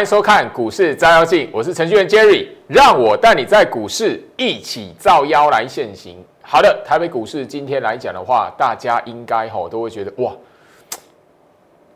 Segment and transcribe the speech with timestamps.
[0.00, 6.16] 欢迎收看股市照妖镜，我是程序员 Jerry，让我带你在股市一起照妖来现行。
[6.40, 10.32] 好的，台北股市今天来讲的话，大家应该吼都会觉得哇，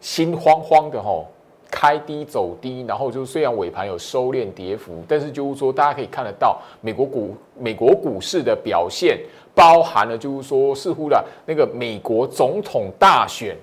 [0.02, 1.28] 心慌慌的吼，
[1.70, 9.18] 开低走低，然后就虽然尾盘有收敛跌幅，但是就是说大家可以看得到美国股美国股市的表现，
[9.54, 13.56] 包含了就是说似乎的那个美国总统大选。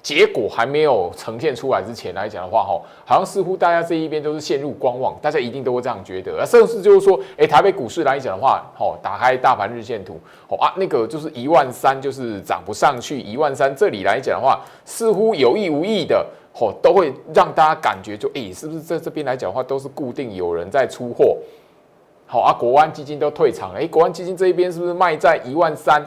[0.00, 6.38] 结果还没有呈现出来之前来讲的话，哈，好像似乎大家这一边都是陷入观望，大家一定都会这样觉得。
[6.38, 16.24] 而甚至就是说，哎，台北股市来讲的话，哦，打开大盘日线图，哦啊，那个就是一万三，就是涨不上去，一万三这里来讲的话，似乎有意无意的，
[16.54, 21.36] 吼，都会让大家感觉就，哎，是不是在这边来讲的话，都是固定有人在出货？
[22.26, 26.02] 好啊，国安基金都退场了，哎，国安基金这一边是不是卖在一万三？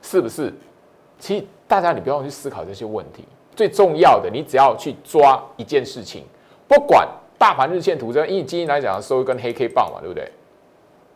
[0.00, 0.52] 是不是？
[1.20, 1.46] 其。
[1.68, 3.24] 大家，你不用去思考这些问题。
[3.54, 6.24] 最重要的，你只要去抓一件事情，
[6.66, 10.30] 不管大盘日线图，这因为今天来讲收一根黑 K 棒嘛，对不对？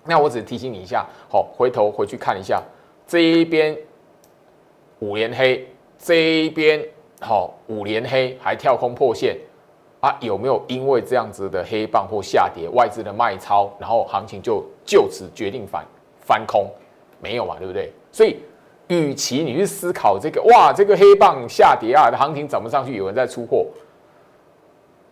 [0.05, 2.63] 那我只提醒你一下，好，回头回去看一下
[3.07, 3.75] 这一边
[4.99, 6.85] 五连黑，这一边
[7.21, 9.39] 好五连黑还跳空破线
[10.01, 10.15] 啊？
[10.21, 15.87] 有没有因为这样子的黑棒或下跌，外资的卖超，然后行情就就此决定反
[16.21, 16.69] 翻空？
[17.21, 17.91] 没有嘛，对不对？
[18.11, 18.37] 所以。
[18.89, 23.67] 与其你去思考这个哇，这个黑棒下跌啊，行情涨不上去，有人在出货。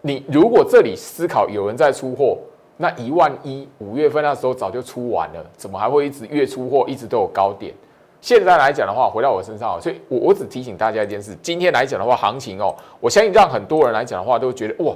[0.02, 2.38] 你如果这里思考有人在出货，
[2.76, 7.74] 那一万一五月份那时候早就出完了，怎么还会一直越出货，一直都有高点？
[8.20, 14.94] 现在来讲的话，回到我身上，所以我我只提醒大家一件事：今天来讲的话，行情哦，我相信让很多人来讲的话，都觉得哇，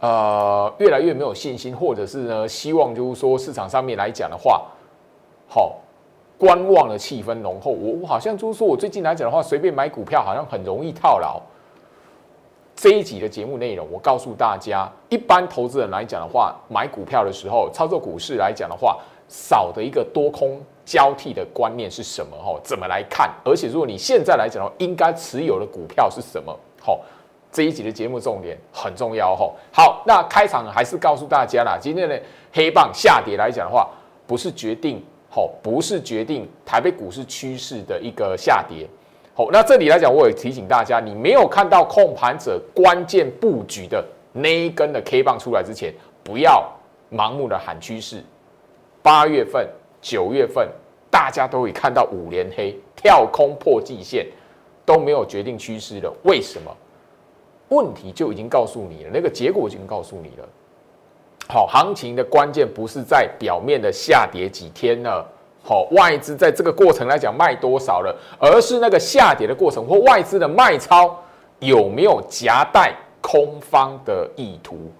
[0.00, 4.64] 呃，越来越没有信心，或者是呢，希望就是说市场上面来讲的话，
[5.46, 5.78] 好。
[6.36, 11.40] 观望的气氛浓厚，我我好像就是说我最近来讲的话，随便买股票好像很容易套牢。
[12.74, 18.98] 这一集的节目内容，我告诉大家，一般投资人来讲的话，买股票的时候，操作股市来讲的话，
[19.28, 22.36] 少的一个多空交替的观念是什么？
[22.36, 23.30] 哈，怎么来看？
[23.44, 26.52] 而且如果你现在来讲的话，应该持有的股票是什么？
[26.82, 27.00] 吼，
[27.52, 29.36] 这一集的节目重点很重要。
[29.36, 32.20] 哈，好，那开场还是告诉大家啦，今天的
[32.52, 33.88] 黑棒下跌来讲的话，
[34.26, 35.02] 不是决定。
[35.34, 38.86] 好，不是决定台北股市趋势的一个下跌。
[39.34, 46.72] 好，那这里来讲，我也提醒大家，你没有看到控盘者关键布局的那一根的 K 棒出来之前，不要
[47.10, 48.22] 盲目的喊趋势。
[49.02, 49.68] 八月份、
[50.00, 50.68] 九月份，
[51.10, 54.24] 大家都会看到五连黑跳空破季线，
[54.86, 56.16] 都没有决定趋势了。
[56.22, 56.70] 为什么？
[57.70, 60.48] 问题就已经告诉你了，那个结果已经告诉你了。
[61.46, 65.24] 好，行情的关键不是在表面的下跌几天了，
[65.62, 71.22] 好，外资在这个过程来讲卖多少了，而是那个下跌的过程或外资的卖超
[71.58, 74.90] 有没有夹带空方的意图，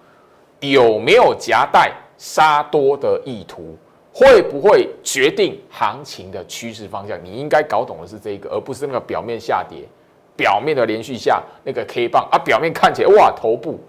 [0.59, 3.75] 有没有夹带杀多的意图，
[4.13, 7.19] 会不会决定行情的趋势方向？
[7.23, 9.79] 你应该搞懂的是这个，而不是那个表面下跌，
[10.37, 13.79] 表面的连续下那个 K 棒啊，表面看起来哇头部。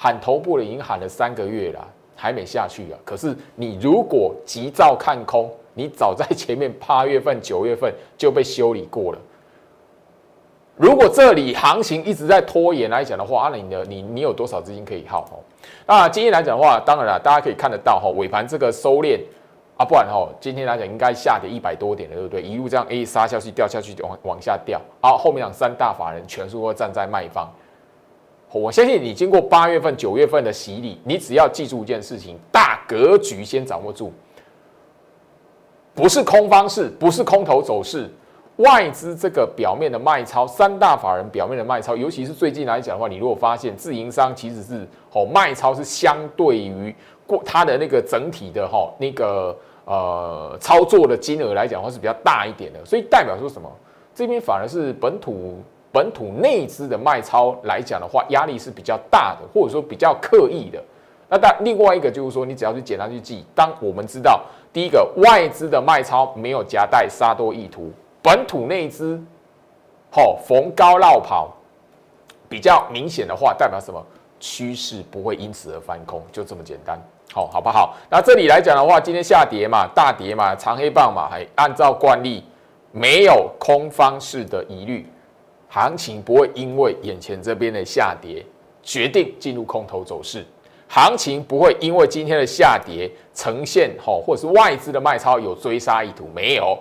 [0.00, 2.98] 喊头部的已经喊了三个月了，还没下去啊！
[3.04, 9.18] 可是你如果急躁看空，你早在前面八月份、九月份就被修理过了。
[10.76, 15.28] 如果这里行情一直在拖延来讲的话，那你的你你有多少资金可以耗？
[15.84, 19.18] 那今天来讲的话，当然了，大家可以看得到哈，尾盘这个收敛
[19.76, 22.42] 啊，不然哈，今天来讲应该下跌一百多点了，对不对？
[22.42, 27.52] 一路这样 A 杀下去，掉下去往往下掉，啊，后面两三大法人全数会站在卖方。
[28.50, 34.10] 我相信你经过八月份、九月份的洗礼，你只要记住一件事情：大格局先掌握住，
[35.94, 38.08] 不是空方式，不是空头走势，
[38.56, 46.94] 外资这个表面的卖超，三大法人表面的卖超，尤其是最近来讲的话，你如果发现自营商其实是哦卖超是相对于
[47.26, 53.70] 过它的那个整体的哈那个呃操作的金额来讲的话是比较大一点的，所以代表说什么？
[54.14, 55.62] 这边反而是本土。
[55.98, 60.80] 本土内资的卖超来讲的话，压力是比较大的，或者说比较刻意的。
[61.28, 64.40] 那但另外一个就是说，你只要去简单去记，当我们知道
[64.72, 67.90] 第一个外资的卖超没有夹带杀多意图，
[68.22, 69.20] 本土内资
[70.08, 71.52] 好逢高绕跑
[72.48, 74.00] 比较明显的话，代表什么？
[74.38, 76.96] 趋势不会因此而翻空，就这么简单，
[77.32, 77.96] 好好不好？
[78.08, 82.44] 那这里来讲的话，今天下跌嘛，大跌嘛，长黑棒嘛，还按照惯例
[82.92, 85.04] 没有空方式的疑虑。
[85.68, 88.44] 行情不会因为眼前这边的下跌
[88.82, 90.44] 决定进入空头走势，
[90.88, 96.78] 行情不会因为今天的下跌呈现好，或者是外资的卖超有追杀意图，没有，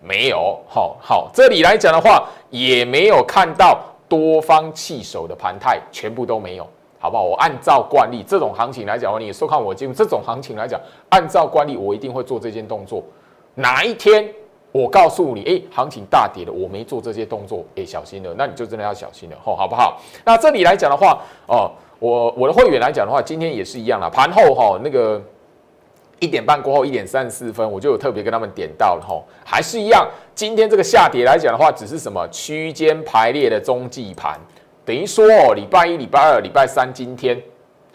[0.00, 6.66] 没有，好好，这里来讲的话，也没有看到多方弃守的盘态，全部都没有，
[7.00, 7.24] 好不好？
[7.24, 13.02] 我按照惯例，这种行情来讲，你收看我节目，这种行情来讲，按照惯例，我一定会做这件动作。
[13.56, 14.32] 哪一天
[14.70, 20.00] 我告诉你，哎，行情大跌了，我没做这些动作，哎，小心了，那你就真的要小心了，吼，好不好？
[20.24, 25.20] 那这里来讲的话，哦，我我的会员来讲的话，今天也是一样了，盘后哈，那个
[26.20, 34.38] 一点半过后一点三十四分，我就有特别跟他们点到了，吼，还是一样，今天这个下跌来讲的话，只是什么区间排列的中继盘。
[34.84, 37.40] 等于说哦，礼拜一、礼拜二、礼拜三，今天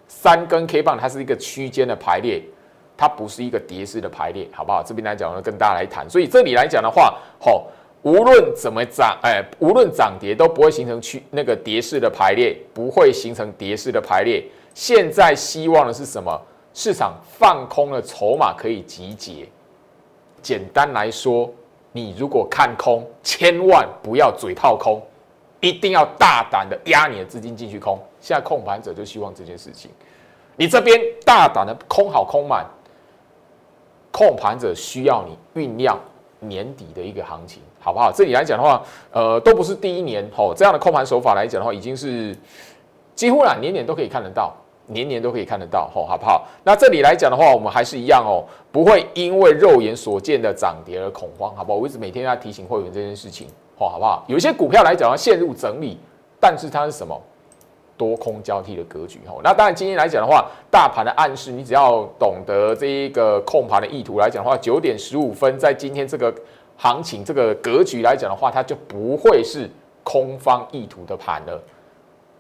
[0.07, 2.41] 三根 K 棒，它是一个区间的排列，
[3.03, 4.81] 它不是一个跌势的排列，好不好？
[4.81, 6.09] 这边来讲呢，跟大家来谈。
[6.09, 7.67] 所以这里来讲的话，吼，
[8.01, 14.41] 无论怎么涨，哎，无论涨跌都不会形成区那个跌势的排列，不会形成跌势的排列。
[14.73, 16.41] 现在希望的是什么？
[16.73, 19.47] 市场放空的筹码可以集结。
[20.41, 21.51] 简单来说，
[21.91, 25.01] 你如果看空，千万不要嘴套空。
[25.59, 29.89] 一定要大胆的压你的资金进去空，现在控盘者就希望这件事情，
[30.57, 32.65] 你这边大胆的空好空满，
[34.13, 35.97] 控盘者需要你酝酿
[36.39, 38.11] 年底的一个行情，好不好？
[38.11, 38.79] 这里来讲的话，
[39.11, 42.37] 呃，都不是第一年吼，这样的控盘手法来讲的话，已经是
[43.15, 44.53] 几乎啦，年年都可以看得到，
[44.85, 46.45] 年年都可以看得到吼，好不好？
[46.63, 51.79] 那这里来讲的话，我们还是一样哦，不会因为肉眼所见的涨跌而恐慌，好不好？
[51.79, 53.47] 我一直每天要提醒会员这件事情。
[53.75, 54.23] 吼好不好？
[54.27, 55.97] 有一些股票来讲要陷入整理，
[56.39, 57.19] 但是它是什么
[57.97, 59.19] 多空交替的格局？
[59.25, 66.33] 哈，那当然今天来讲的话，大盘的暗示，你只要懂得这一个控盘的意图来讲的话，九点十五分在今天这个
[66.77, 69.69] 行情这个格局来讲的话，它就不会是
[70.03, 71.61] 空方意图的盘了。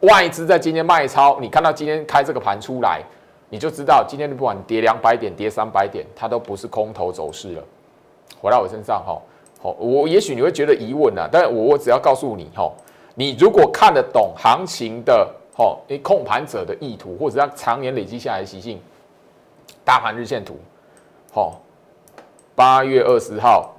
[0.01, 3.01] 外资在今天卖超，你看到今天开这个盘出来，
[3.49, 7.63] 你就知道今天不管跌两百点、跌三百点，它都不是空头走势了。
[8.41, 9.21] 回到我身上，哈。
[9.61, 12.69] 好，我也许你会觉得疑问啊，但我我只要告诉你，哈，
[13.15, 18.79] 你如果看得懂行情的，哈，你控盘者的意图，或者他常年累积下来的习性，
[19.85, 20.57] 大盘日线图，
[21.31, 21.61] 好，
[22.55, 23.71] 八月二十号，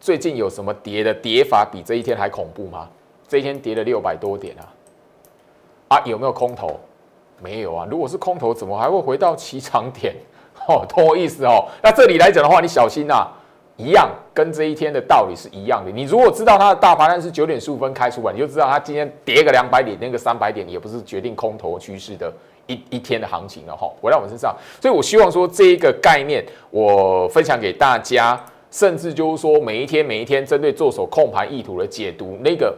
[0.00, 2.88] 最近有什么跌的跌法比这一天还恐怖吗？
[3.28, 6.80] 这一天跌了六百多点啊，啊，有没有空头？
[7.40, 10.14] 没有啊，如果是空头，怎么还会回到起涨点？
[10.66, 11.68] 哦，懂我意思哦？
[11.80, 13.28] 那这里来讲的话，你小心呐。
[13.78, 15.90] 一样，跟这一天的道理是一样的。
[15.90, 22.32] 你如果知道它的大盘量是九点十五分开出来，你就知道它今天跌个两百点，那个三百点也不是决定空头趋势的
[22.66, 23.88] 一一天的行情了哈。
[24.02, 28.38] 回到我身上，所以我希望说这一个概念，我分享给大家，
[28.70, 32.76] 甚至就是说每一天每一天针对做手控盘意图的解读那个。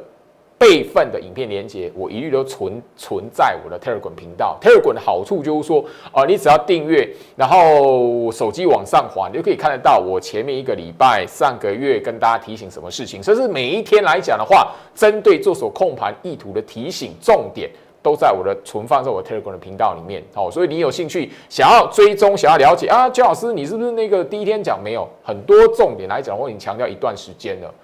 [0.60, 4.58] 备份的影片连接，我一律都存存在我的 Telegram 频道。
[4.60, 13.22] Telegram 的好处就是说，啊，你只要订阅，然后手机往上滑，你就可以看得到我前面一个礼拜、上个月跟大家提醒什么事情。
[13.22, 17.70] 甚至每一天来讲的话，针对做手控盘意图的提醒重点，
[18.02, 20.22] 都在我的存放在我 Telegram 的频道里面。
[20.34, 27.74] 好，所以你有兴趣想要追踪、想要了解啊，焦老师，你是不是那个第一天讲没有很多重点来讲，我已经强调一段时间了。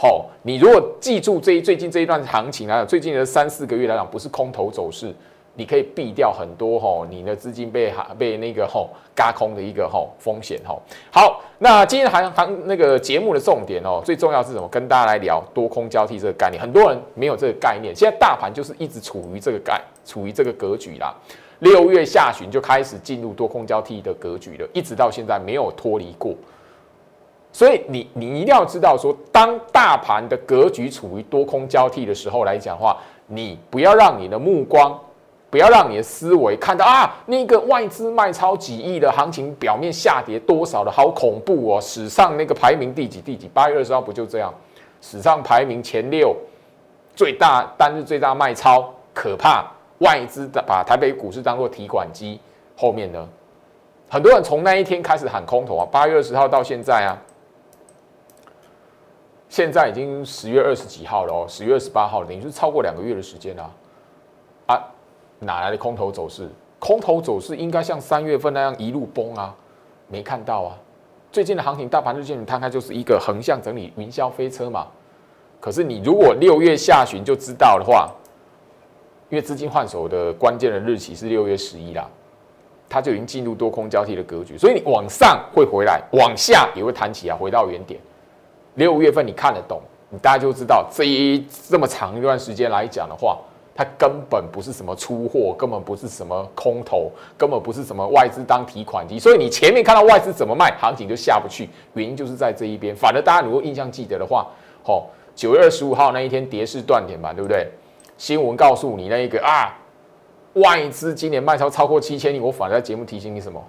[0.00, 5.12] 好，你如果记住这最近这一段行情来讲，最近的三四个月来讲，不是空头走势，
[5.56, 10.78] 你可以避掉很多哈，你的资金被被那个哈嘎空的一个哈风险哈。
[11.10, 14.68] 好，那今天行行那个节目的重点哦，最重要是什么？
[14.68, 17.92] 跟大家来聊多空交替这个概念，很多人没有这个概念。
[17.92, 21.12] 现在大盘就是一直处于这个概，处于这个格局啦。
[21.58, 26.32] 六月下旬就开始进入多空交替的格局了，一直到现在没有脱离过。
[27.52, 34.96] 所以你你一定要知道说，当大盘的格局处于多空交替的时候来讲话，你不要让你的目光，
[35.50, 43.48] 不要让你的思维看到啊，那个外资卖超几亿的行情，表面下跌多少的好恐怖哦，史上那个排名第几第几？
[43.48, 44.54] 八月二十号不就这样？
[45.00, 46.36] 史上排名前六，
[47.16, 49.64] 最大单日最大卖超，可怕！
[49.98, 52.38] 外资的把台北股市当做提款机，
[52.76, 53.28] 后面呢，
[54.08, 57.18] 很多人从那一天开始喊空头啊，八月二十号到现在啊。
[59.48, 63.70] 现在已经十月二十几号了哦，十月二十八号，等于是超过两个月的时间了
[64.66, 64.78] 啊！
[65.40, 66.48] 哪来的空头走势？
[66.78, 69.54] 空头走势应该像三月份那样一路崩啊，
[70.06, 70.76] 没看到啊！
[71.32, 74.86] 最近的行情，大盘日线你摊开就是一个横向整理，云霄飞车嘛。
[75.60, 78.10] 可是你如果六月下旬就知道的话，
[79.30, 82.08] 因为资金换手的关键的日期是六月十一啦，
[82.88, 87.98] 它就已经进入多空交替的格局，所以你往上会回来，往下也会弹起啊，回到原点。
[88.78, 93.36] 六月份你看得懂，你大家就知道这一这么长一段时间来讲的话，
[93.74, 102.94] 它根本不是什么出货，根本不是什么空头，根本不是什么外资当提款机，所以你前面看到外资怎么卖，行情就下不去，原因就是在这一边。
[102.94, 104.46] 反正大家如果印象记得的话，
[104.84, 105.02] 哦，
[105.34, 107.68] 九月二十五号那一天跌势断点嘛，对不对？
[108.16, 109.76] 新闻告诉你那一个啊，
[110.52, 113.60] 外资今年卖超超过七千亿，我反而在节目提醒你什么？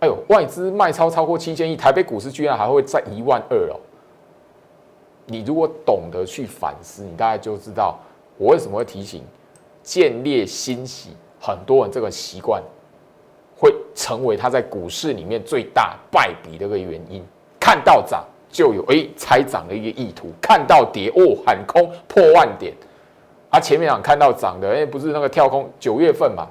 [0.00, 3.80] 哎呦，外资卖超超过七千亿，台北股市居然还会在一万二哦！
[5.26, 7.98] 你如果懂得去反思，你大概就知道
[8.36, 9.22] 我为什么会提醒
[9.82, 11.10] 建立欣喜，
[11.40, 12.62] 很多人这个习惯
[13.56, 17.22] 会成为他在股市里面最大败笔的一个原因。
[17.60, 22.74] 看到涨就有哎猜涨的一个意图，看到跌哦喊空破万点。
[23.50, 26.48] 啊，前面讲看到涨的，哎，不是那个跳空，九月份嘛，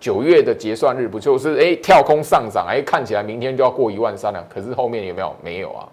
[0.00, 5.36] 九月的结算日不就是哎跳空上涨，哎，看起来明天就要过一万三了，可是后面有没有？
[5.42, 5.88] 没有啊，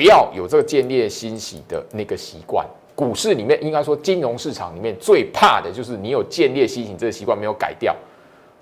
[0.00, 2.66] 不要有这个建立欣喜的那个习惯。
[2.94, 7.94] 股市里面应该说金融市场里面最怕的就是你有建立欣喜这个习惯没有改掉，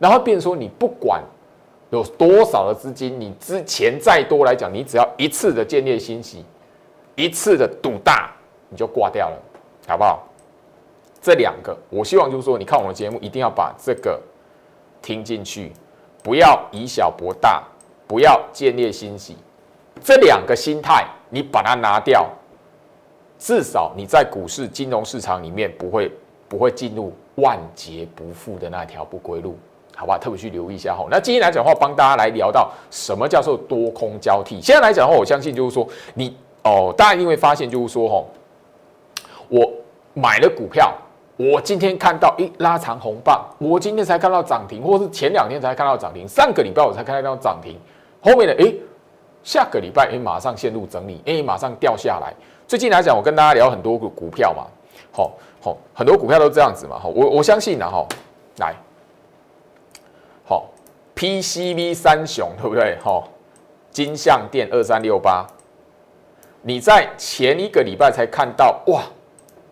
[0.01, 1.23] 然后变成说你不管
[1.91, 6.45] 有多少的资金，你之前再多来讲，你只要一次的建立欣喜，
[7.15, 8.35] 一次的赌大，
[8.69, 9.41] 你就挂掉了，
[9.87, 10.27] 好不好？
[11.23, 14.21] 这两个，我希望就是说，你看我的节目一定要把这个
[15.01, 15.71] 听进去，
[16.21, 17.63] 不要以小博大，
[18.09, 19.37] 不要建立欣喜，
[20.03, 22.27] 这两个心态你把它拿掉，
[23.39, 26.11] 至少你在股市金融市场里面不会
[26.49, 29.57] 不会进入万劫不复的那条不归路，
[29.95, 30.19] 好吧？
[30.19, 31.07] 特别去留意一下哈。
[31.11, 34.61] 那今天来讲的话，帮大家来聊到什么叫做多空交替。
[34.61, 38.25] 现在来讲的话，我相信就是说，你哦，大家一定会发现就是说，哈，
[39.49, 39.71] 我
[40.15, 40.93] 买了股票。
[41.41, 47.79] 我今天看到一拉长红棒，我今天才看到涨停，或是前两天才看到涨停，上个礼拜我才看到涨停，
[48.21, 48.75] 后面的哎，
[49.49, 52.35] 下个礼拜哎马上陷入整理，哎马上掉下来。
[52.67, 54.67] 最近来讲，我跟大家聊很多股股票嘛，
[55.11, 58.07] 好好很多股票都这样子嘛，好我我相信呢哈，
[58.59, 58.75] 来，
[60.45, 60.67] 好
[61.17, 62.99] PCV 三雄对不对？
[63.03, 63.27] 好
[63.91, 65.47] 金相店二三六八，
[66.61, 69.03] 你在前一个礼拜才看到哇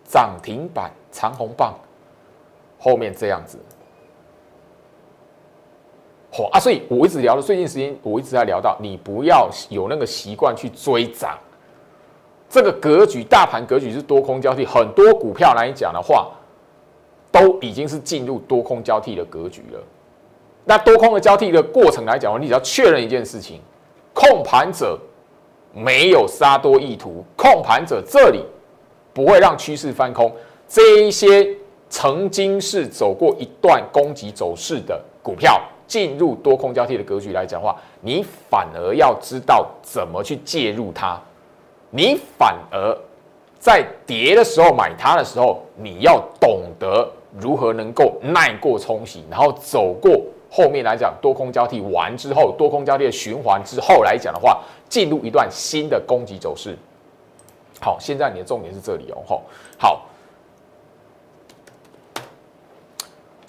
[0.03, 0.91] 涨停板。
[1.09, 1.73] 长红棒
[2.77, 3.57] 后面这样子，
[6.37, 11.35] 好啊，所以我一直聊的最近时间，我一直在聊到，你不要有那个习惯去追涨。
[12.47, 16.29] 这个格局，大盘格局是多空交替，很多股票来讲的话，
[17.31, 19.79] 都已经是进入多空交替的格局了。
[20.63, 23.59] 那多空的交替的过程来讲，你只要确认一件事情：
[24.13, 24.95] 控盘者
[25.73, 28.45] 没有杀多意图，控盘者这里
[29.11, 30.31] 不会让趋势翻空。
[30.67, 31.49] 这一些
[31.89, 41.19] 曾经是走过一段攻击走势的股票，进入多空交替的格局来讲的话，你反而要知道怎么去介入它。
[41.89, 42.95] 你反而
[43.57, 50.11] 在跌的时候买它的时候，你要懂得如何能够耐过冲洗，然后走过
[50.51, 56.77] 后面来讲多空交替完之后，多空交替的循环之后来讲的话，进入一段新的攻击走势。
[57.79, 59.41] 好，现在你的重点是这里哦，
[59.77, 60.06] 好。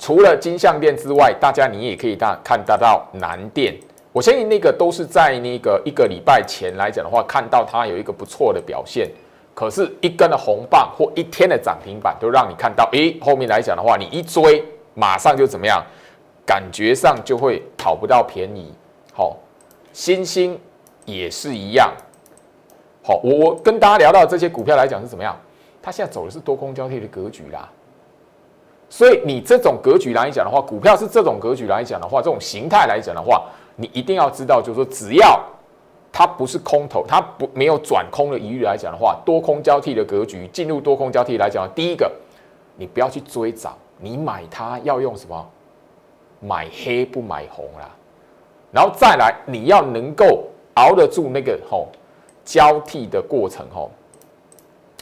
[0.09, 3.77] 除了金项店之外，大家你也可以大看得到南电。
[4.11, 9.07] 我相信那个都是在那个一个礼拜前来讲的话，看到它有一个不错的表现。
[9.53, 15.85] 可是，一根的红棒或一天的涨停板，都让你看到，诶，后面来讲的话，你一追，马上就怎么样？
[16.47, 18.73] 感觉上就会讨不到便宜。
[19.13, 19.37] 好，
[19.93, 20.59] 星星
[21.05, 21.93] 也是一样。
[23.03, 25.39] 好，我我跟大家聊到这些股票来讲是怎么样？
[25.83, 27.69] 它现在走的是多空交替的格局啦。
[28.91, 33.45] 所以你这种格局来讲的话，股票是这种格局来讲的话，这种形态来讲的话，
[33.77, 35.39] 你一定要知道，就是说，只要
[36.11, 42.11] 它不是空头，它不没有转空的疑虑来讲的话，多空交替的格局进入多空交替来讲，第一个，
[42.77, 45.47] 你不要去追涨，你买它要用什么？
[46.41, 47.91] 买黑不买红啦。
[48.71, 51.89] 然后再来，你要能够熬得住那个吼
[52.45, 53.91] 交替的过程吼。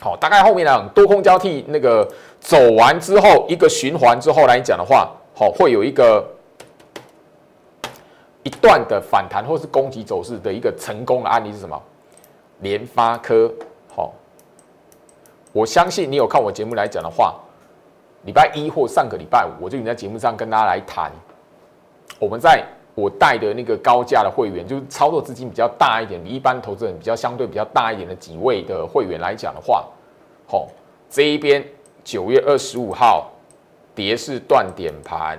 [0.00, 2.06] 好，大概后面呢，多空交替那个
[2.38, 6.22] 走完之后，一个循环之后来讲的话，好，会有一个
[8.42, 11.82] 一段的反弹或是攻击走势的一个成功的案例是什么？
[12.60, 13.52] 联发科，
[13.94, 14.12] 好，
[15.52, 17.34] 我相信你有看我节目来讲的话，
[18.24, 21.10] 礼拜一或上个礼拜五，我就已经在节目上跟大家来谈，
[22.18, 22.62] 我们在。
[22.96, 29.84] 我带的那个高价的会员，就是操作资金比较大一点，比一般投资人比较相对比较大一点的几位的会员来讲的话，
[30.48, 30.66] 好，
[31.10, 31.62] 这一边
[32.02, 33.30] 九月二十五号
[33.94, 35.38] 跌势断点盘，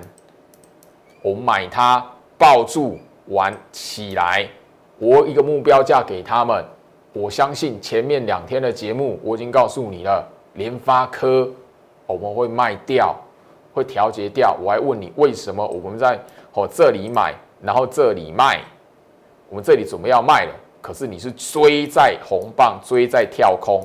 [1.24, 2.06] 我买它
[2.38, 3.00] 抱住
[3.30, 4.48] 玩起来，
[5.00, 6.64] 我一个目标价给他们，
[7.12, 10.24] 我相信前面两天的节目我已经告诉你了，
[10.54, 11.50] 联发科
[12.06, 13.16] 我们会卖掉，
[13.74, 16.20] 会调节掉，我还问你为什么我们在
[16.54, 17.34] 哦这里买。
[17.62, 18.62] 然后这里卖，
[19.50, 23.84] 我们这里准备要卖了，可是你是追在红棒，追在跳空，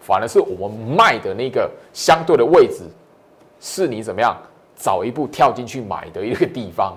[0.00, 2.84] 反而是我们卖的那个相对的位置，
[3.60, 4.36] 是你怎么样
[4.74, 6.96] 早一步跳进去买的一个地方。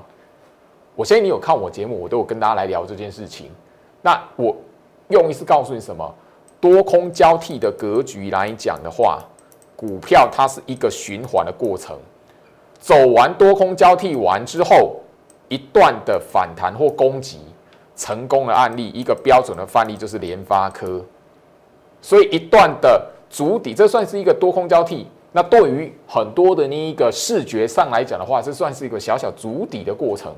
[0.96, 3.51] 我相信你有看我节目，我都有跟大家来聊这件事情。
[4.01, 4.55] 那我
[5.10, 6.15] 用意是告诉你什么？
[6.60, 9.19] 多空交替的格局来讲的话，
[9.75, 11.96] 股票它是一个循环的过程。
[12.79, 15.00] 走完多空交替完之后，
[15.50, 17.39] 一段的反弹或攻击
[17.96, 21.04] 成功的案例，一个标准的范例就是联发科。
[22.01, 25.08] 所以一段的主底，这算是一个多空交替。
[25.32, 30.34] 那对于很多的那一个视觉上来讲的话，这算是一个小小主底的过程。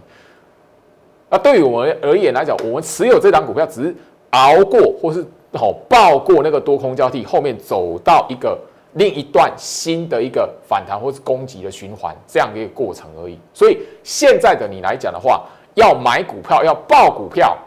[1.30, 3.96] 那对于我们而言来讲，我们持有这档股票，只是
[4.32, 8.58] 熬过或是好爆过那个多空交替，后面走到一个
[8.94, 13.38] 另一段新的一个反弹或是攻击的循环这样的一个过程而已。
[13.54, 17.58] 所以现在的你来讲的话，要买股票要爆股票，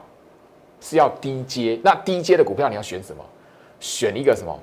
[0.81, 1.81] 是要低阶。
[1.85, 3.25] 那低阶的股票你要选什么？
[3.79, 4.59] 选一个什么？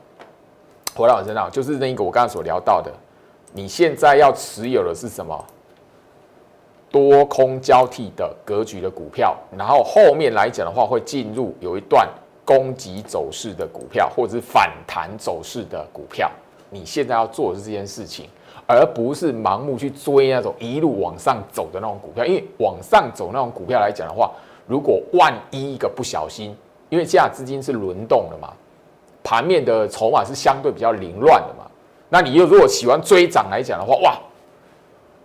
[0.95, 2.91] 回到我身上，就是那一个我刚才所聊到的，
[3.53, 5.45] 你现在要持有的是什么？
[6.91, 12.09] 多空交替的格局的股票，然后后面来讲的话，会进入有一段
[12.43, 16.31] 攻击走势的股票，或者是反弹走势的股票。
[16.69, 18.27] 你现在要做的是这件事情，
[18.67, 22.25] 而不是盲目去追那种一路往上走的那种股票。
[22.25, 24.31] 因为往上走那种股票来讲的话，
[24.67, 26.55] 如果万一一个不小心，
[26.89, 28.53] 因为现在资金是轮动的嘛，
[29.23, 31.69] 盘面的筹码是相对比较凌乱的嘛，
[32.09, 34.19] 那你又如果喜欢追涨来讲的话，哇，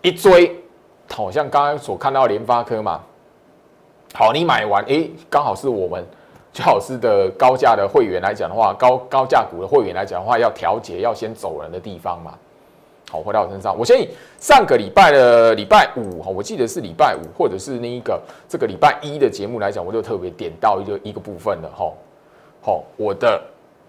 [0.02, 0.60] 一追。
[1.10, 2.98] 好像刚刚所看到联发科嘛，
[4.14, 6.02] 好，你买完，哎，刚好是我们
[6.54, 12.32] 最好是的高价的会员来讲的话，高高价股的会员来讲的话，要调节要先走人的地方嘛。
[13.11, 14.08] 好，回到我身上，我相信
[14.40, 21.92] 上个礼拜的礼拜五，哈，我记得是礼拜五，或者是那一个这个礼拜一的节目来讲，我就特别点到一个一个部分了，哈，
[22.62, 23.42] 好，我的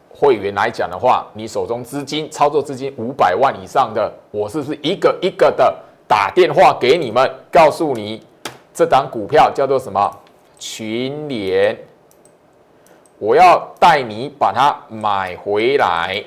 [0.09, 5.73] 会员来讲的话，你手中资金操作资金五百万以上的，我是不是一个一个的？
[6.07, 8.21] 打电话给你们，告诉你
[8.73, 10.11] 这档股票叫做什么
[10.59, 11.75] 群联，
[13.17, 16.23] 我要带你把它买回来，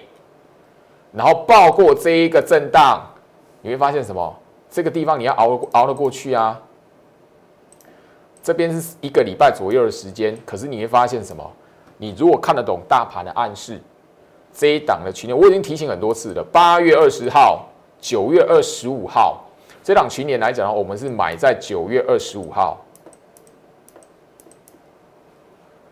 [1.13, 3.03] 然后爆过这一个震荡，
[3.63, 4.35] 你会发现什么？
[4.71, 6.61] 这个地方你要熬熬得过去啊。
[8.43, 11.51] 这边是一个礼拜左右的时间，可是你会发现什么？
[11.99, 13.81] 你如果看得懂大盘的暗示，
[14.53, 16.45] 这一档的群联，我已经提醒很多次了。
[16.53, 17.67] 八月二十号、
[18.01, 19.45] 九月二十五号。
[19.83, 22.79] 这档群年来讲，我们是买在九月二十五号，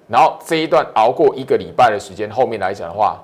[0.09, 3.23] 然后这一段熬过一个礼拜的时间，后面来讲的话，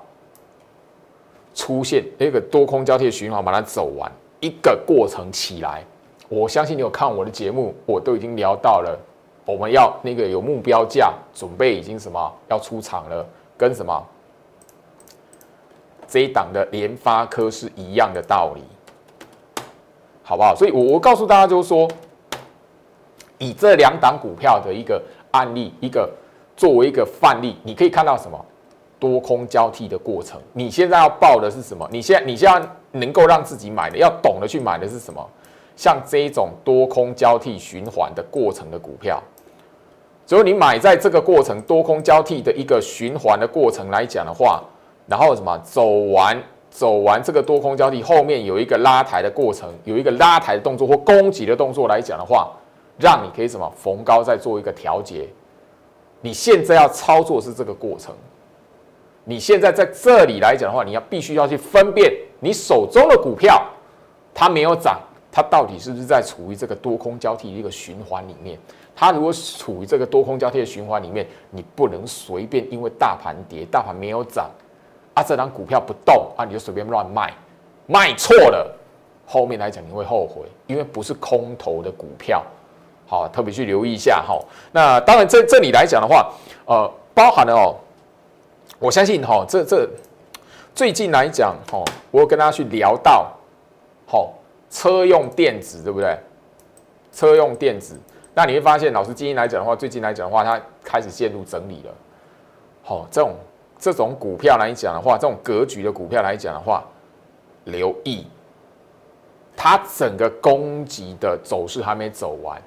[1.55, 5.83] 出现那个多空交替的循环，把它走完一个过程起来。
[6.29, 8.97] 我相信你有看我的节目，我都已经聊到了，
[9.45, 13.25] 我们要那个有目标价，准备已经什么要出场了，
[13.57, 14.05] 跟什么
[16.07, 18.61] 这一档的联发科是一样的道理。
[20.25, 20.55] 好不好？
[20.55, 21.85] 所以，我我告诉大家，就是说，
[23.37, 26.09] 以这两档股票的一个案例，一个
[26.55, 28.39] 作为一个范例，你可以看到什么
[28.99, 30.39] 多空交替的过程。
[30.53, 31.87] 你现在要报的是什么？
[31.91, 32.61] 你现在你现在
[32.91, 35.25] 能够让自己买的，要懂得去买的是什么？
[35.75, 39.21] 像这种多空交替循环的过程的股票，
[40.25, 44.63] 只有你买在这个过程多空交替的一个循环的过程来讲的话，
[45.07, 46.41] 然后什么走完。
[46.75, 52.51] 走完这个多空交替，后面有一个拉抬的过程，有一个拉抬的动作或攻击的动作来讲的话，
[52.97, 55.29] 让你可以什么逢高再做一个调节。
[56.23, 58.15] 你现在要操作是这个过程。
[59.25, 63.61] 你现在在这里来讲的话，你要必须要去分辨你手中的股票，
[64.33, 68.57] 它没有涨，它到底是不是在处于这个多空交替的一个循环里面？
[68.95, 74.49] 它如果处于这个多空交替的循环里面，你不能随便因为大盘跌，大盘没有涨。
[75.13, 77.33] 啊，这张股票不动啊，你就随便乱卖，
[77.85, 78.73] 卖错了，
[79.25, 82.43] 后面来讲你会后悔，因为不是空头的股票，
[83.13, 84.39] 好，特别去留意一下哈。
[84.71, 86.33] 那当然，这这里来讲的话，
[86.65, 87.75] 呃，包含了哦，
[88.79, 89.87] 我相信哈，这这
[90.73, 93.31] 最近来讲哈，我有跟大家去聊到，
[94.07, 94.33] 好，
[94.71, 96.17] 车用电子对不对？
[97.11, 97.95] 车用电子，
[98.33, 101.93] 那你会发现，老师今天来讲的话，最近来讲的话，它开始陷入整理了，
[102.81, 103.35] 好，这种。
[103.79, 106.85] 这种股票来讲的话，这种格局的股票来讲的话，
[107.65, 108.25] 留意，
[109.57, 112.61] 它整个攻击的走势还没走完，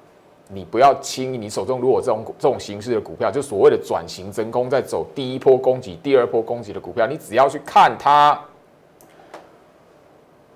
[0.49, 1.37] 你不要轻易。
[1.37, 8.39] 你手中如果这种这种形式的股票，就所谓的转型真空，在走第一波攻击、第二波攻击的股票，你只要去看它，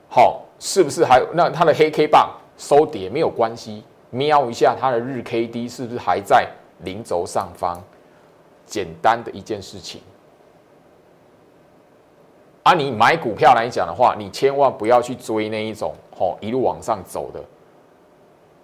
[0.09, 6.47] 好，是不是还那它的黑 K 棒收跌没有关系，瞄一下它的日 K D 是不是还在
[6.83, 7.81] 零轴上方，
[8.65, 10.01] 简单的一件事情。
[12.63, 17.43] 啊，你买股票来讲的话，你千万不要去追那一种好一路往上走的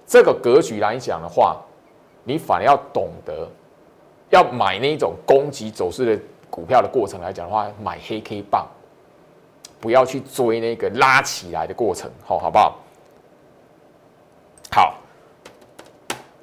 [0.08, 1.58] 这个格局来讲的话，
[2.24, 3.48] 你反而要懂得
[4.30, 8.66] 要买那种攻击走势的股票的过程来讲的话，买黑 K 棒，
[9.82, 12.80] 不要去追那个拉起来的过程，好好不好？
[14.72, 14.94] 好。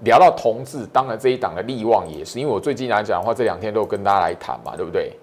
[0.00, 5.16] 聊到同志，当然这一档的利旺也是，因为我最近来讲的话，这两天都有跟大家来谈嘛，对不对？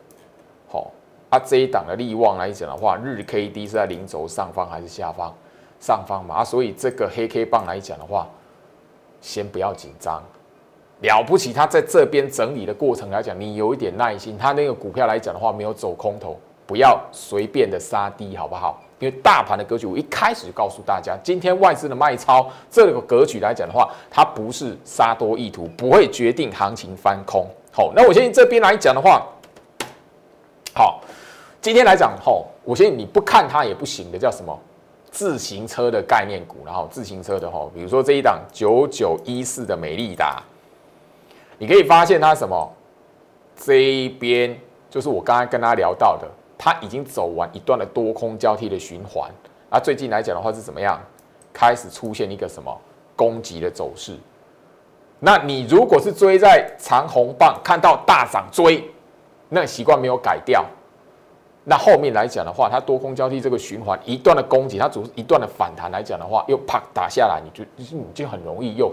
[0.68, 0.90] 好，
[1.30, 5.32] 啊这一档的利旺来讲的话，日 K D 是在零轴上方还是下方？
[5.82, 8.26] 上方嘛，啊，所以这个黑 K 棒来讲的话，
[9.20, 10.24] 先不要紧张，
[11.02, 18.80] 了不起，它在这边整理的过程来讲，你有一点耐心，它那个股票来讲的话，没有走空头，不要随便的杀低，好不好？
[19.00, 27.48] 因为大盘的格局，我一开始就告诉大家，今天外资的卖超这个格局来讲的话，它不是杀多意图，不会决定行情翻空。
[27.74, 29.26] 好，那我相信这边来讲的话，
[30.76, 31.02] 好，
[31.60, 34.56] 今天来讲，吼，我相信你不看它也不行的，叫什么？
[35.12, 40.42] 自行车的概念股，然后自行车的吼，比如说这一档九九一四的美利达，
[41.60, 42.74] 你可以发现它什么？
[43.56, 44.58] 这一边
[44.90, 46.28] 就是我刚才跟大家聊到的。
[46.64, 49.32] 它已经走完一段的多空交替的循环，
[49.72, 51.02] 那最近来讲的话是怎么样？
[51.52, 52.80] 开始出现一个什么
[53.16, 54.16] 攻击的走势？
[55.18, 58.88] 那你如果是追在长红棒，看到大涨追，
[59.50, 60.64] 那习惯没有改掉，
[61.64, 68.92] 那后面来讲的话，它多空交替这个循环一段的攻击，它主一段的反弹来讲的话，又啪打下来，你就你就很容易又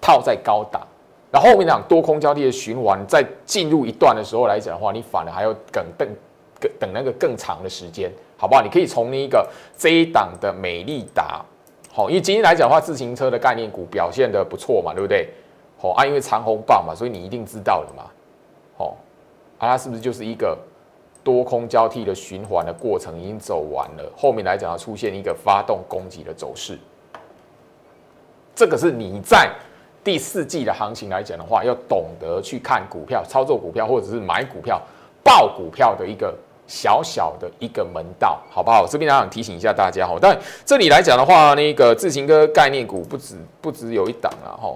[0.00, 0.86] 套在高档。
[1.30, 6.08] 那后面讲多空交替的循环，在进入一段的时候来讲的话，你反而还要等等。
[6.78, 8.62] 等那个更长的时间，好不好？
[8.62, 9.44] 你可以从那个
[9.76, 11.44] 这一档的美利达，
[11.92, 15.28] 好，因为今天来讲的话，自行车的概念股表现的不错嘛，对不对？
[15.76, 18.04] 好啊，因为长虹棒嘛，所以你一定知道的嘛，
[18.78, 18.96] 好，
[19.58, 20.56] 啊，它是不是就是一个
[21.22, 24.12] 多空交替的循环的过程已经走完了？
[24.16, 26.78] 后面来讲要出现一个发动攻击的走势，
[28.54, 29.50] 这个是你在
[30.04, 34.80] 第四季的行情来讲的话，要懂得去看股票、操作股票或者是买股票、
[35.22, 36.34] 报股票的一个。
[36.68, 38.86] 小小的一个门道，好不好？
[38.86, 40.16] 这边还想提醒一下大家哈。
[40.22, 44.74] 但这里来讲的话，那个自行车概念股不止不止有一档了哈。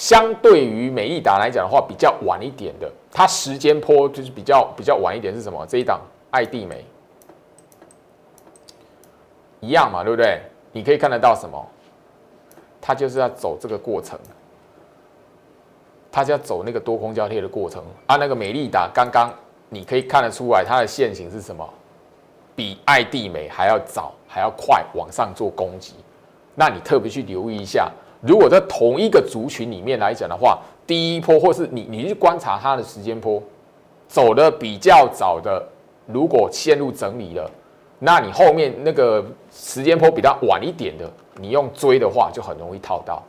[0.00, 5.62] 相对于美利达来讲的话，比较晚一点的，它时间坡就是比较比较晚一点是什么？
[5.66, 6.82] 这一档爱地美
[9.60, 10.40] 一样嘛，对不对？
[10.72, 11.62] 你可以看得到什么？
[12.80, 14.18] 它就是要走这个过程，
[16.10, 18.16] 它就要走那个多空交替的过程啊。
[18.16, 19.30] 那个美利达刚刚。
[19.72, 21.68] 你可以看得出来，它的线型是什么？
[22.56, 25.94] 比爱地美还要早，还要快往上做攻击。
[26.56, 33.42] 那你特别去留意一下，如果在同一个族群里面来讲的话，第一波或是你你去观察它的时间波，
[34.08, 35.66] 走的比较早的，
[36.06, 37.50] 如果陷入整理了，
[37.98, 43.22] 那你后面那个时间波比较晚一点的，你用追的话就很容易套到。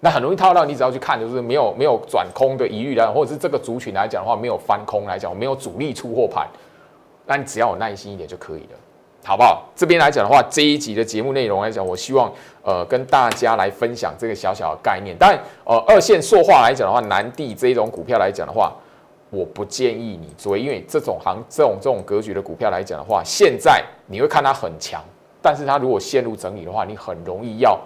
[0.00, 6.46] 那很容易套到，你只要去看，就是没有 没有转空的疑虑来或者是这个族群来讲的话，没有翻空来讲，没有主力出货盘，
[7.26, 8.78] 那你只要有耐心一点就可以了，
[9.28, 9.62] 好不好？
[9.76, 15.14] 这边来讲的话，这一集的节目内容来讲，我希望呃跟大家来分享这个小小的概念。
[15.20, 18.72] 但呃二线塑化来讲的话，南地这一种股票来讲的话，
[19.28, 25.04] 我不建议你追，因为这种行这种这种格局的股票来讲的话，现在你会看它很强，
[25.42, 27.78] 但是它如果陷入整理的话，你很容易要。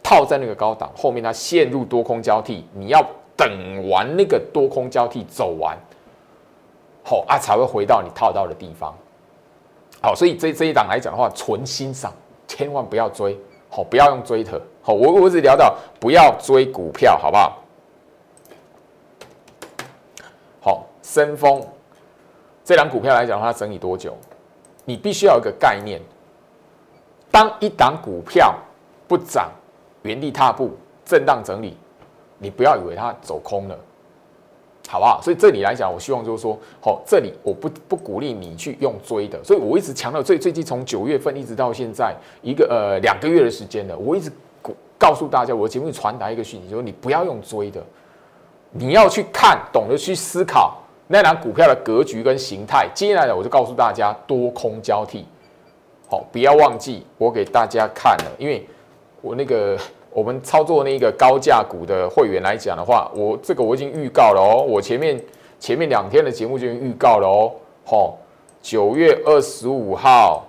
[0.00, 3.02] 套在那个高档后面，它陷入多空交替，你要
[3.34, 5.74] 等完那个多空交替走完，
[7.02, 8.94] 好啊才会回到你套到的地方。
[10.04, 12.12] 好，所以这这一档来讲的话，纯欣赏，
[12.46, 13.40] 千万不要追，
[13.70, 14.60] 好，不要用追的。
[14.82, 17.58] 好，我我只聊到不要追股票，好不好？
[20.60, 21.66] 好，深丰
[22.62, 24.14] 这档股票来讲的话，整理多久？
[24.84, 25.98] 你必须要有个概念，
[27.30, 28.54] 当一档股票
[29.08, 29.50] 不涨。
[30.02, 31.78] 原地踏步，震荡整理，
[32.36, 33.78] 你不要以为它走空了，
[34.88, 35.20] 好不好？
[35.22, 44.30] 所以这里来讲，我希望就是说，好，这里我不不鼓励你去用追的，所以我一直强调，最最近从九月份一直到现在一个呃两个月的时间了，我一直
[44.98, 47.82] 告诉大家，我的节目传达一个讯息，就是你不要用追的，
[48.70, 52.88] 你要去看，懂得去思考那档股票的格局跟形态。
[52.94, 55.24] 接下来我就告诉大家，多空交替，
[56.08, 58.66] 好，不要忘记我给大家看了，因为。
[59.26, 59.78] 我那个
[60.14, 65.20] 我们操作那个高价股的会员来讲的话，我这个我已经预告了哦，我前面
[65.58, 67.52] 前面两天的节目就已经预告了哦，
[67.84, 68.16] 好，
[68.62, 70.46] 九月二十五号，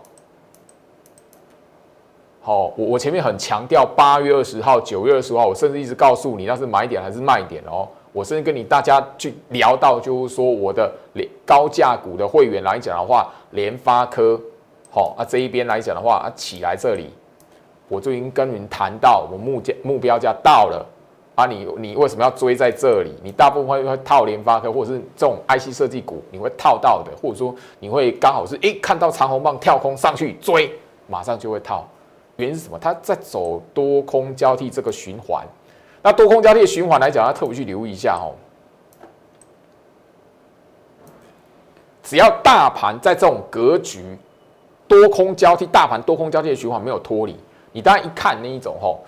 [2.42, 14.40] 好，我我前面很强调八月二十号、九月二十号，我甚至一直告诉你那是买点还是卖点哦，我甚至跟你大家去聊到，就是说我的连高价股的会员来讲的话，联发科，
[14.92, 17.10] 好啊这一边来讲的话啊起来这里。
[17.88, 20.86] 我就已经跟您谈到，我目价目标价到了
[21.36, 23.14] 啊，你你为什么要追在这里？
[23.22, 30.74] 你大部分会套联发科，或者是这种 IC 设计股，你会套到的，或者说你会刚好是诶看到长红棒跳空上去追，
[31.08, 31.88] 马上就会套。
[32.38, 32.78] 原因是什么？
[32.80, 35.46] 它在走多空交替这个循环。
[36.02, 38.36] 那多空交替循环来讲，要特别去留意一下哦。
[42.04, 44.04] 只要大盘在这种格局
[44.88, 47.36] 多空交替，大盘多空交替的循环没有脱离，
[47.76, 49.02] 你当然一看那一种吼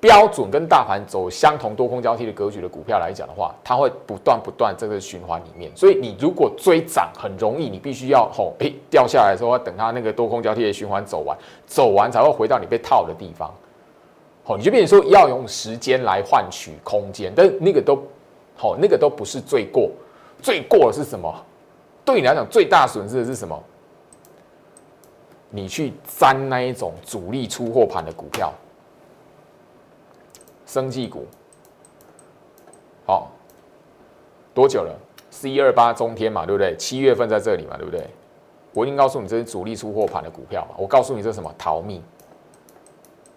[0.00, 5.70] 标准跟大盘走相同多空交替的格局的股票来讲的话，它会不断不断这个循环里面。
[5.74, 13.50] 所以你如果追涨很容易，你必须要吼诶掉下来的时候，等它那个多空交替的循环走完，走完才会回到你被套的地方。
[14.44, 17.98] 好，你就变成说要用时间来换取空间，但那个都
[18.56, 19.90] 好，那个都不是罪过，
[20.42, 21.34] 罪过的是什么？
[22.04, 23.62] 对你来讲，最大损失的是什么？
[25.50, 28.52] 你去沾那一种主力出货盘的股票，
[30.64, 31.26] 生技股，
[33.04, 33.28] 好，
[34.54, 34.96] 多久了？
[35.30, 36.76] 四一二八中天嘛，对不对？
[36.76, 38.06] 七月份在这里嘛，对不对？
[38.72, 40.74] 我已经告诉你，这是主力出货盘的股票嘛。
[40.78, 41.52] 我告诉你，这是什么？
[41.58, 42.02] 逃命！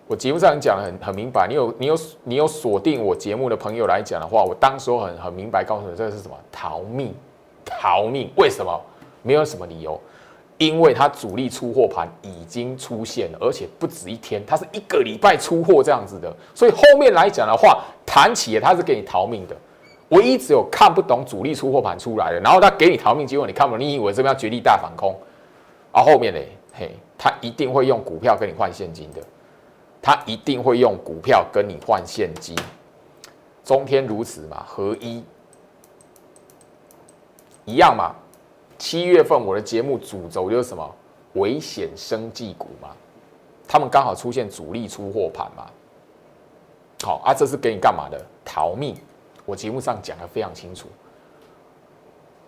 [0.05, 6.37] 我节目上讲的很很明白，你有你有你有锁定我节目的朋友来讲的话，我当时很很明白告诉你，这是什么？
[6.51, 7.15] 逃命！
[7.65, 8.31] 逃命？
[8.35, 8.79] 为什么？
[9.23, 9.99] 没有什么理由，
[10.57, 19.55] 因为它主力出货盘已经出现了，而且不止一天，它是一个礼拜出货这样子的，所以后面来讲的话，谈起它是给你逃命的。
[20.09, 25.17] 唯一只有看不懂主力出货盘出来了，然后他给你逃命，结果你看不懂，你以为这边要绝地大反攻，
[25.91, 26.39] 而后面呢，
[26.73, 29.21] 嘿，他一定会用股票跟你换现金的，
[30.01, 32.55] 他一定会用股票跟你换现金，
[33.63, 35.23] 中天如此嘛，合一。
[37.65, 38.13] 一样嘛，
[38.83, 40.93] 七月份我的节目主轴就是什么
[41.35, 42.89] 危险生技股嘛，
[43.65, 45.67] 他们刚好出现主力出货盘嘛，
[47.01, 48.21] 好啊，这是给你干嘛的？
[48.43, 48.93] 逃命！
[49.45, 50.89] 我节目上讲的非常清楚，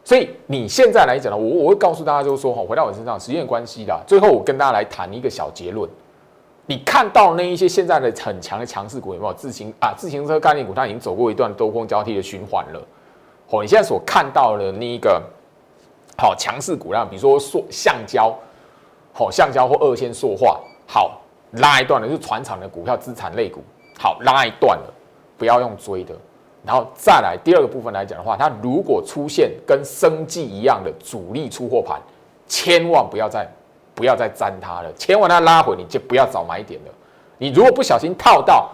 [0.03, 5.89] 所以你现在来讲呢，我我会告诉大家就是说哈，回到我身上，时间关系的，最后我跟大家来谈一个小结论，
[6.65, 9.33] 你看到那一些现在的很强的强势股有没有？
[9.33, 12.87] 自行啊，自行车概念股它已经走过一段多空交替的循环了。
[13.51, 15.23] 哦，你现在所看到的那一个
[16.17, 18.33] 好强势股量，比如说塑橡胶，
[19.13, 21.19] 好橡胶或二线塑化，好
[21.51, 23.61] 拉一段的，就是船厂的股票资产类股，
[23.97, 24.93] 好拉一段了，
[25.37, 26.15] 不要用追的。
[26.65, 32.01] 然后再来第二个部分来讲的话，它如果出现跟生计一样的主力出货盘，
[32.47, 33.47] 千万不要再
[33.93, 36.91] 不要再沾它了，千万它拉回你就不要找买点了。
[37.37, 38.69] 你如果不小心套到，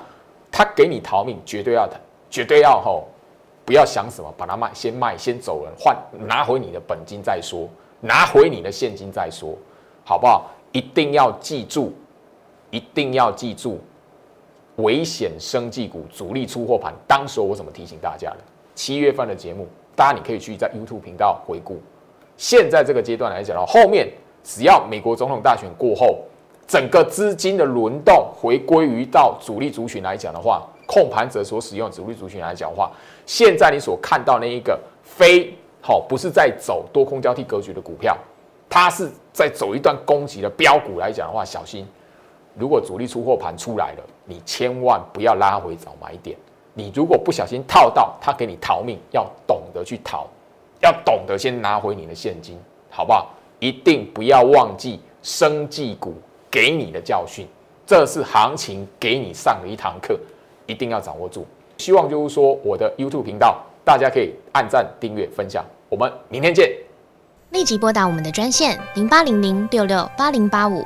[0.51, 1.89] 它给你逃命，绝对要
[2.29, 3.07] 绝对要吼。
[3.71, 5.95] 不要想什么，把它卖，先卖，先走人，换
[6.27, 7.69] 拿回你的本金再说，
[8.01, 9.57] 拿回你的现金再说，
[10.03, 10.51] 好不好？
[10.73, 11.93] 一定要记住，
[12.69, 13.79] 一定要记住，
[14.75, 16.93] 危险生技股主力出货盘。
[17.07, 18.39] 当时我怎么提醒大家的？
[18.75, 21.79] 七月份的节目，大家你可以去在 YouTube 频道回顾。
[22.35, 24.11] 现在这个阶段来讲的话，后面
[24.43, 26.19] 只要美国总统大选过后，
[26.67, 30.67] 整个资金的轮动回归于到主力族群来讲的话。
[30.87, 32.91] 控盘者所使用主力族群来讲的话，
[33.31, 38.17] 现在你所看到那一个非好不是在走多空交替格局的股票，
[38.69, 41.87] 它是在走一段攻击的标股来讲的话，小心，
[42.57, 46.37] 如果主力出货盘出来了，你千万不要拉回找买点。
[46.73, 50.27] 你如果不小心套到，他给你逃命，要懂得去逃，
[50.81, 53.29] 要懂得先拿回你的现金，好不好？
[53.59, 56.15] 一定不要忘记生技股
[56.49, 57.47] 给你的教训，
[57.85, 60.19] 这是行情给你上的一堂课。
[60.67, 61.45] 一定要掌握住，
[61.81, 66.71] 希望就是说我的 YouTube 频道，大家可以按赞、订阅、分享，我们明天见。
[67.49, 70.85] 立即拨打我们的专线零八零零六六八零八五